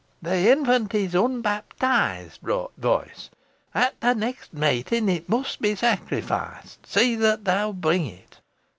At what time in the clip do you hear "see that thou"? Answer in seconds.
6.87-7.71